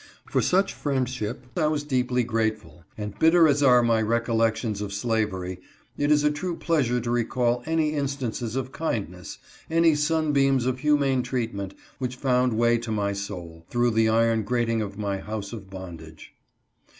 [0.31, 5.61] For such friendship I was deeply grateful, and bitter as are my recollections of slavery,
[5.95, 9.37] it is a true pleasure to recall any instances of kindness,
[9.69, 14.81] any sunbeams of humane treatment, which found way to my soul, through the iron grating
[14.81, 16.33] of my house of bondage.